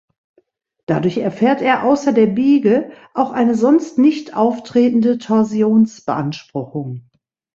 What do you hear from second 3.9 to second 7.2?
nicht auftretende Torsions-Beanspruchung.